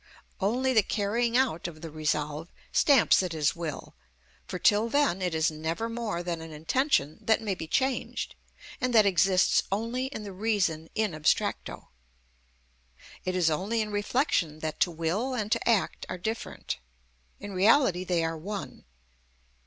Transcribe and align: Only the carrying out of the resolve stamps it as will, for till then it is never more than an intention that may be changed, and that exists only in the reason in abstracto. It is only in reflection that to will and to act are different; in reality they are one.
Only 0.39 0.73
the 0.73 0.81
carrying 0.81 1.37
out 1.37 1.67
of 1.67 1.81
the 1.81 1.91
resolve 1.91 2.51
stamps 2.71 3.21
it 3.21 3.35
as 3.35 3.55
will, 3.55 3.93
for 4.47 4.57
till 4.57 4.89
then 4.89 5.21
it 5.21 5.35
is 5.35 5.51
never 5.51 5.87
more 5.89 6.23
than 6.23 6.41
an 6.41 6.51
intention 6.51 7.19
that 7.21 7.39
may 7.39 7.53
be 7.53 7.67
changed, 7.67 8.33
and 8.81 8.95
that 8.95 9.05
exists 9.05 9.61
only 9.71 10.07
in 10.07 10.23
the 10.23 10.33
reason 10.33 10.89
in 10.95 11.11
abstracto. 11.13 11.89
It 13.25 13.35
is 13.35 13.51
only 13.51 13.79
in 13.79 13.91
reflection 13.91 14.57
that 14.61 14.79
to 14.79 14.89
will 14.89 15.35
and 15.35 15.51
to 15.51 15.69
act 15.69 16.07
are 16.09 16.17
different; 16.17 16.79
in 17.39 17.53
reality 17.53 18.03
they 18.03 18.23
are 18.23 18.35
one. 18.35 18.85